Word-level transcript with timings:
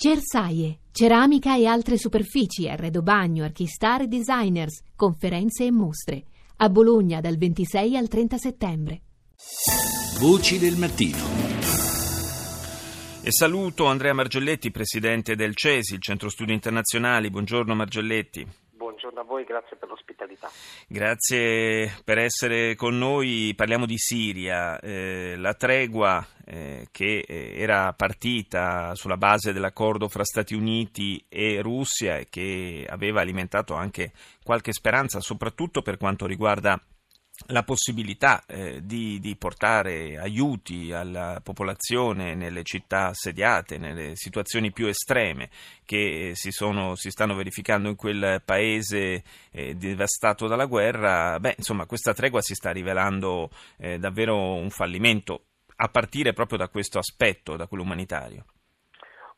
Cersaie, 0.00 0.82
ceramica 0.92 1.56
e 1.56 1.66
altre 1.66 1.98
superfici, 1.98 2.68
arredo 2.68 3.02
bagno, 3.02 3.42
archistar 3.42 4.02
e 4.02 4.06
designers, 4.06 4.82
conferenze 4.94 5.64
e 5.64 5.72
mostre. 5.72 6.22
A 6.58 6.68
Bologna 6.68 7.20
dal 7.20 7.36
26 7.36 7.96
al 7.96 8.06
30 8.06 8.38
settembre. 8.38 9.00
Voci 10.20 10.60
del 10.60 10.76
mattino. 10.76 11.18
E 13.22 13.32
saluto 13.32 13.86
Andrea 13.86 14.14
Margelletti, 14.14 14.70
presidente 14.70 15.34
del 15.34 15.56
CESI, 15.56 15.94
il 15.94 16.00
Centro 16.00 16.28
Studi 16.28 16.52
Internazionali. 16.52 17.28
Buongiorno 17.28 17.74
Margelletti. 17.74 18.46
A 19.18 19.24
voi, 19.24 19.42
grazie 19.42 19.76
per 19.76 19.88
l'ospitalità. 19.88 20.48
Grazie 20.86 21.92
per 22.04 22.18
essere 22.18 22.76
con 22.76 22.96
noi. 22.96 23.52
Parliamo 23.56 23.84
di 23.84 23.98
Siria. 23.98 24.78
Eh, 24.78 25.34
la 25.36 25.54
tregua 25.54 26.24
eh, 26.44 26.86
che 26.92 27.24
eh, 27.26 27.54
era 27.56 27.92
partita 27.94 28.94
sulla 28.94 29.16
base 29.16 29.52
dell'accordo 29.52 30.08
fra 30.08 30.22
Stati 30.22 30.54
Uniti 30.54 31.24
e 31.28 31.60
Russia 31.60 32.18
e 32.18 32.28
che 32.30 32.86
aveva 32.88 33.20
alimentato 33.20 33.74
anche 33.74 34.12
qualche 34.44 34.72
speranza, 34.72 35.18
soprattutto 35.18 35.82
per 35.82 35.96
quanto 35.96 36.24
riguarda 36.24 36.80
la 37.46 37.62
possibilità 37.62 38.42
eh, 38.46 38.80
di, 38.82 39.18
di, 39.20 39.36
portare 39.36 40.18
aiuti 40.18 40.92
alla 40.92 41.40
popolazione 41.42 42.34
nelle 42.34 42.64
città 42.64 43.06
assediate, 43.06 43.78
nelle 43.78 44.16
situazioni 44.16 44.72
più 44.72 44.86
estreme 44.86 45.48
che 45.84 46.32
si, 46.34 46.50
sono, 46.50 46.94
si 46.96 47.10
stanno 47.10 47.34
verificando 47.34 47.88
in 47.88 47.96
quel 47.96 48.42
paese 48.44 49.22
eh, 49.52 49.74
devastato 49.74 50.46
dalla 50.46 50.66
guerra, 50.66 51.38
beh, 51.38 51.54
insomma, 51.56 51.86
questa 51.86 52.12
tregua 52.12 52.42
si 52.42 52.54
sta 52.54 52.70
rivelando 52.70 53.50
eh, 53.78 53.98
davvero 53.98 54.54
un 54.54 54.70
fallimento, 54.70 55.44
a 55.76 55.88
partire 55.88 56.32
proprio 56.32 56.58
da 56.58 56.68
questo 56.68 56.98
aspetto, 56.98 57.56
da 57.56 57.66
quello 57.66 57.84
umanitario. 57.84 58.44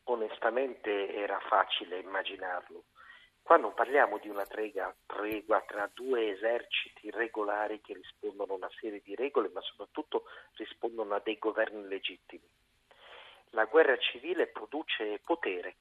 Onestamente 0.05 1.13
era 1.15 1.39
facile 1.47 1.99
immaginarlo 1.99 2.83
Qua 3.43 3.57
non 3.57 3.73
parliamo 3.73 4.17
di 4.19 4.29
una 4.29 4.45
trega, 4.45 4.95
tregua 5.05 5.61
tra 5.61 5.89
due 5.93 6.29
eserciti 6.29 7.09
regolari 7.09 7.81
che 7.81 7.93
rispondono 7.93 8.53
a 8.53 8.55
una 8.55 8.71
serie 8.79 9.01
di 9.01 9.15
regole, 9.15 9.49
ma 9.49 9.61
soprattutto 9.61 10.23
rispondono 10.55 11.15
a 11.15 11.21
dei 11.23 11.37
governi 11.37 11.87
legittimi. 11.87 12.47
La 13.49 13.65
guerra 13.65 13.97
civile 13.97 14.47
produce 14.47 15.19
potere 15.25 15.75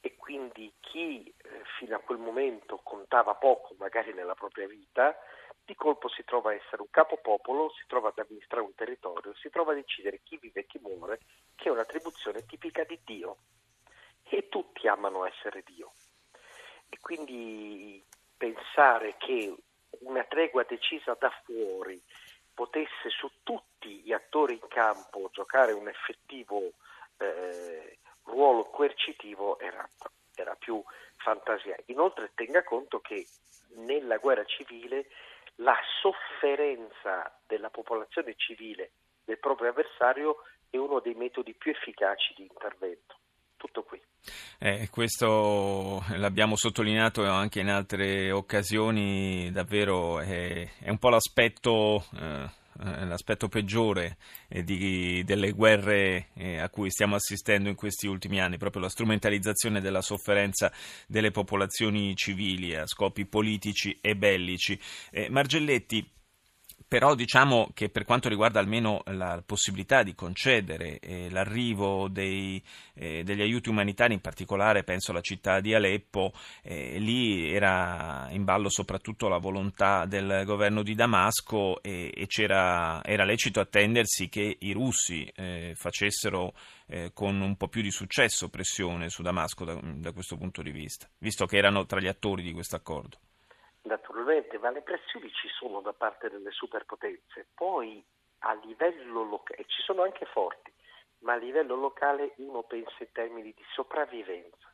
e 0.00 0.16
quindi 0.16 0.70
chi 0.80 1.26
eh, 1.26 1.62
fino 1.78 1.96
a 1.96 2.00
quel 2.00 2.18
momento 2.18 2.80
contava 2.82 3.34
poco, 3.36 3.74
magari 3.78 4.12
nella 4.12 4.34
propria 4.34 4.66
vita, 4.66 5.16
di 5.64 5.74
colpo 5.74 6.08
si 6.08 6.24
trova 6.24 6.50
a 6.50 6.54
essere 6.54 6.82
un 6.82 6.90
capopopolo, 6.90 7.70
si 7.70 7.84
trova 7.86 8.08
ad 8.08 8.18
amministrare 8.18 8.62
un 8.62 8.74
territorio, 8.74 9.34
si 9.36 9.48
trova 9.48 9.72
a 9.72 9.76
decidere 9.76 10.20
chi 10.22 10.36
vive 10.36 10.60
e 10.60 10.66
chi 10.66 10.78
muore, 10.82 11.20
che 11.54 11.68
è 11.68 11.72
un'attribuzione 11.72 12.44
tipica 12.44 12.84
di 12.84 13.00
Dio. 13.02 13.36
E 14.28 14.48
tutti 14.50 14.86
amano 14.86 15.24
essere 15.24 15.62
Dio. 15.64 15.92
E 16.94 16.98
quindi 17.00 18.00
pensare 18.36 19.16
che 19.18 19.52
una 20.02 20.22
tregua 20.22 20.62
decisa 20.62 21.16
da 21.18 21.28
fuori 21.42 22.00
potesse 22.54 23.10
su 23.10 23.28
tutti 23.42 24.00
gli 24.04 24.12
attori 24.12 24.52
in 24.52 24.68
campo 24.68 25.28
giocare 25.32 25.72
un 25.72 25.88
effettivo 25.88 26.74
eh, 27.18 27.98
ruolo 28.22 28.70
coercitivo 28.70 29.58
era, 29.58 29.84
era 30.36 30.54
più 30.54 30.80
fantasia. 31.16 31.76
Inoltre 31.86 32.30
tenga 32.32 32.62
conto 32.62 33.00
che 33.00 33.26
nella 33.70 34.18
guerra 34.18 34.44
civile 34.44 35.08
la 35.56 35.76
sofferenza 36.00 37.36
della 37.44 37.70
popolazione 37.70 38.36
civile 38.36 38.92
del 39.24 39.40
proprio 39.40 39.70
avversario 39.70 40.44
è 40.70 40.76
uno 40.76 41.00
dei 41.00 41.14
metodi 41.14 41.54
più 41.54 41.72
efficaci 41.72 42.34
di 42.36 42.42
intervento. 42.42 43.16
Tutto 43.64 43.82
qui. 43.82 43.98
Eh, 44.58 44.88
questo 44.90 46.04
l'abbiamo 46.16 46.54
sottolineato 46.54 47.24
anche 47.24 47.60
in 47.60 47.70
altre 47.70 48.30
occasioni, 48.30 49.50
davvero 49.50 50.20
è, 50.20 50.68
è 50.80 50.90
un 50.90 50.98
po' 50.98 51.08
l'aspetto, 51.08 52.04
eh, 52.14 53.06
l'aspetto 53.06 53.48
peggiore 53.48 54.18
eh, 54.48 54.62
di, 54.62 55.24
delle 55.24 55.52
guerre 55.52 56.28
eh, 56.34 56.58
a 56.58 56.68
cui 56.68 56.90
stiamo 56.90 57.14
assistendo 57.14 57.70
in 57.70 57.74
questi 57.74 58.06
ultimi 58.06 58.38
anni, 58.38 58.58
proprio 58.58 58.82
la 58.82 58.90
strumentalizzazione 58.90 59.80
della 59.80 60.02
sofferenza 60.02 60.70
delle 61.06 61.30
popolazioni 61.30 62.14
civili 62.14 62.76
a 62.76 62.86
scopi 62.86 63.24
politici 63.24 63.98
e 64.02 64.14
bellici. 64.14 64.78
Eh, 65.10 65.30
Margelletti, 65.30 66.06
però 66.86 67.14
diciamo 67.14 67.70
che 67.74 67.88
per 67.88 68.04
quanto 68.04 68.28
riguarda 68.28 68.60
almeno 68.60 69.02
la 69.06 69.42
possibilità 69.44 70.02
di 70.02 70.14
concedere 70.14 70.98
eh, 70.98 71.28
l'arrivo 71.30 72.08
dei, 72.08 72.62
eh, 72.94 73.24
degli 73.24 73.40
aiuti 73.40 73.68
umanitari, 73.68 74.14
in 74.14 74.20
particolare 74.20 74.84
penso 74.84 75.10
alla 75.10 75.20
città 75.20 75.60
di 75.60 75.74
Aleppo, 75.74 76.32
eh, 76.62 76.98
lì 76.98 77.52
era 77.52 78.28
in 78.30 78.44
ballo 78.44 78.68
soprattutto 78.68 79.28
la 79.28 79.38
volontà 79.38 80.04
del 80.06 80.42
governo 80.44 80.82
di 80.82 80.94
Damasco 80.94 81.82
e, 81.82 82.12
e 82.14 82.26
era 82.36 83.24
lecito 83.24 83.60
attendersi 83.60 84.28
che 84.28 84.56
i 84.60 84.72
russi 84.72 85.30
eh, 85.34 85.72
facessero 85.74 86.54
eh, 86.86 87.10
con 87.12 87.40
un 87.40 87.56
po' 87.56 87.68
più 87.68 87.82
di 87.82 87.90
successo 87.90 88.48
pressione 88.48 89.08
su 89.08 89.22
Damasco 89.22 89.64
da, 89.64 89.78
da 89.82 90.12
questo 90.12 90.36
punto 90.36 90.62
di 90.62 90.70
vista, 90.70 91.08
visto 91.18 91.46
che 91.46 91.56
erano 91.56 91.86
tra 91.86 92.00
gli 92.00 92.08
attori 92.08 92.42
di 92.42 92.52
questo 92.52 92.76
accordo 92.76 93.18
naturalmente, 93.84 94.58
ma 94.58 94.70
le 94.70 94.82
pressioni 94.82 95.30
ci 95.32 95.48
sono 95.48 95.80
da 95.80 95.92
parte 95.92 96.30
delle 96.30 96.50
superpotenze. 96.50 97.48
Poi 97.54 98.04
a 98.40 98.54
livello 98.54 99.22
locale, 99.24 99.64
ci 99.66 99.82
sono 99.82 100.02
anche 100.02 100.26
forti, 100.26 100.72
ma 101.20 101.34
a 101.34 101.36
livello 101.36 101.76
locale 101.76 102.34
uno 102.36 102.62
pensa 102.62 102.96
in 102.98 103.12
termini 103.12 103.52
di 103.52 103.64
sopravvivenza 103.72 104.72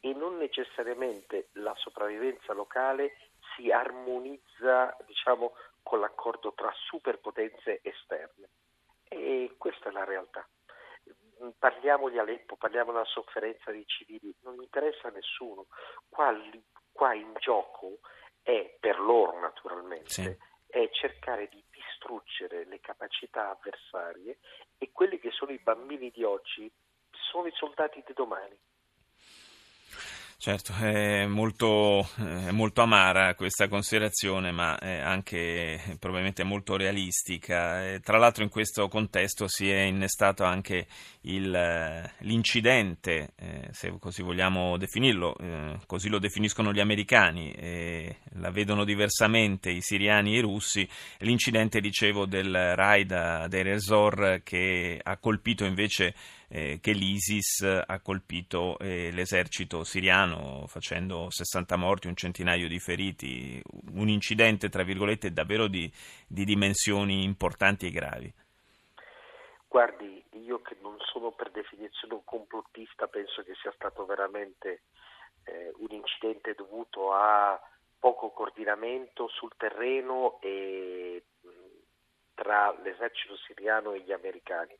e 0.00 0.12
non 0.12 0.36
necessariamente 0.36 1.48
la 1.54 1.74
sopravvivenza 1.76 2.52
locale 2.52 3.16
si 3.54 3.70
armonizza 3.70 4.96
diciamo, 5.06 5.52
con 5.82 6.00
l'accordo 6.00 6.52
tra 6.52 6.72
superpotenze 6.72 7.80
esterne. 7.82 8.48
E 9.08 9.54
questa 9.56 9.88
è 9.88 9.92
la 9.92 10.04
realtà. 10.04 10.46
Parliamo 11.58 12.08
di 12.08 12.18
Aleppo, 12.18 12.56
parliamo 12.56 12.92
della 12.92 13.04
sofferenza 13.04 13.70
dei 13.70 13.86
civili, 13.86 14.34
non 14.42 14.60
interessa 14.60 15.08
a 15.08 15.12
nessuno. 15.12 15.66
Qua, 16.08 16.36
qua 16.92 17.14
in 17.14 17.32
gioco 17.38 17.98
è 18.48 18.76
per 18.80 18.98
loro 18.98 19.38
naturalmente, 19.38 20.08
sì. 20.08 20.36
è 20.66 20.88
cercare 20.92 21.48
di 21.48 21.62
distruggere 21.70 22.64
le 22.64 22.80
capacità 22.80 23.50
avversarie 23.50 24.38
e 24.78 24.90
quelli 24.90 25.18
che 25.18 25.30
sono 25.30 25.52
i 25.52 25.58
bambini 25.58 26.10
di 26.10 26.24
oggi 26.24 26.72
sono 27.10 27.46
i 27.46 27.52
soldati 27.52 28.02
di 28.06 28.12
domani. 28.14 28.58
Certo, 30.40 30.72
è 30.72 31.26
molto, 31.26 32.08
è 32.14 32.52
molto, 32.52 32.80
amara 32.80 33.34
questa 33.34 33.66
considerazione, 33.66 34.52
ma 34.52 34.78
è 34.78 35.00
anche 35.00 35.96
probabilmente 35.98 36.44
molto 36.44 36.76
realistica. 36.76 37.98
Tra 38.00 38.18
l'altro 38.18 38.44
in 38.44 38.48
questo 38.48 38.86
contesto 38.86 39.48
si 39.48 39.68
è 39.68 39.80
innestato 39.80 40.44
anche 40.44 40.86
il, 41.22 41.50
l'incidente, 42.18 43.32
eh, 43.34 43.68
se 43.72 43.92
così 43.98 44.22
vogliamo 44.22 44.76
definirlo, 44.76 45.36
eh, 45.38 45.78
così 45.86 46.08
lo 46.08 46.20
definiscono 46.20 46.72
gli 46.72 46.78
americani, 46.78 47.50
eh, 47.54 48.18
la 48.34 48.52
vedono 48.52 48.84
diversamente 48.84 49.70
i 49.70 49.80
siriani 49.80 50.34
e 50.34 50.38
i 50.38 50.40
russi, 50.40 50.88
l'incidente, 51.18 51.80
dicevo, 51.80 52.26
del 52.26 52.76
raid 52.76 53.10
a 53.10 53.48
Deir 53.48 53.70
ez-Zor 53.70 54.42
che 54.44 55.00
ha 55.02 55.16
colpito 55.16 55.64
invece 55.64 56.14
eh, 56.48 56.78
che 56.80 56.92
l'ISIS 56.92 57.62
ha 57.62 58.00
colpito 58.00 58.78
eh, 58.78 59.10
l'esercito 59.12 59.84
siriano 59.84 60.66
facendo 60.66 61.30
60 61.30 61.76
morti, 61.76 62.06
un 62.06 62.16
centinaio 62.16 62.68
di 62.68 62.78
feriti, 62.78 63.62
un 63.92 64.08
incidente 64.08 64.68
tra 64.68 64.82
virgolette 64.82 65.32
davvero 65.32 65.66
di, 65.68 65.90
di 66.26 66.44
dimensioni 66.44 67.24
importanti 67.24 67.86
e 67.86 67.90
gravi. 67.90 68.32
Guardi, 69.68 70.24
io 70.32 70.62
che 70.62 70.76
non 70.80 70.96
sono 71.12 71.32
per 71.32 71.50
definizione 71.50 72.14
un 72.14 72.24
complottista, 72.24 73.06
penso 73.06 73.42
che 73.42 73.54
sia 73.60 73.72
stato 73.72 74.06
veramente 74.06 74.82
eh, 75.44 75.72
un 75.76 75.88
incidente 75.90 76.54
dovuto 76.54 77.12
a 77.12 77.60
poco 77.98 78.30
coordinamento 78.30 79.28
sul 79.28 79.52
terreno 79.56 80.38
e 80.40 81.22
tra 82.38 82.72
l'esercito 82.82 83.36
siriano 83.36 83.92
e 83.92 84.02
gli 84.02 84.12
americani. 84.12 84.78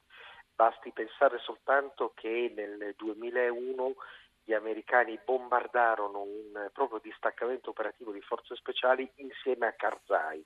Basti 0.58 0.90
pensare 0.90 1.38
soltanto 1.38 2.10
che 2.16 2.52
nel 2.52 2.92
2001 2.96 3.94
gli 4.42 4.52
americani 4.52 5.16
bombardarono 5.24 6.22
un 6.22 6.68
proprio 6.72 6.98
distaccamento 7.00 7.70
operativo 7.70 8.10
di 8.10 8.20
forze 8.22 8.56
speciali 8.56 9.08
insieme 9.18 9.68
a 9.68 9.72
Karzai, 9.74 10.44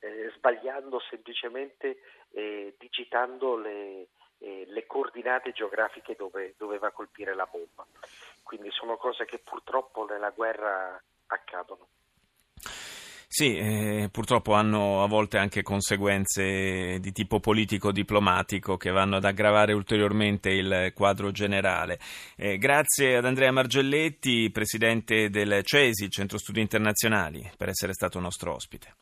eh, 0.00 0.32
sbagliando 0.34 0.98
semplicemente 1.08 1.96
eh, 2.32 2.74
digitando 2.76 3.54
le, 3.54 4.08
eh, 4.38 4.64
le, 4.66 4.84
coordinate 4.84 5.52
geografiche 5.52 6.16
dove 6.16 6.54
doveva 6.58 6.90
colpire 6.90 7.32
la 7.32 7.46
bomba. 7.48 7.86
Quindi 8.42 8.68
sono 8.72 8.96
cose 8.96 9.26
che 9.26 9.38
purtroppo 9.38 10.04
nella 10.06 10.30
guerra 10.30 11.00
accadono. 11.26 11.86
Sì, 13.34 13.56
eh, 13.56 14.10
purtroppo 14.12 14.52
hanno 14.52 15.02
a 15.02 15.06
volte 15.06 15.38
anche 15.38 15.62
conseguenze 15.62 17.00
di 17.00 17.12
tipo 17.12 17.40
politico-diplomatico 17.40 18.76
che 18.76 18.90
vanno 18.90 19.16
ad 19.16 19.24
aggravare 19.24 19.72
ulteriormente 19.72 20.50
il 20.50 20.92
quadro 20.94 21.30
generale. 21.30 21.98
Eh, 22.36 22.58
grazie 22.58 23.16
ad 23.16 23.24
Andrea 23.24 23.50
Margelletti, 23.50 24.50
presidente 24.50 25.30
del 25.30 25.62
CESI, 25.62 26.10
Centro 26.10 26.36
Studi 26.36 26.60
Internazionali, 26.60 27.50
per 27.56 27.70
essere 27.70 27.94
stato 27.94 28.20
nostro 28.20 28.52
ospite. 28.52 28.96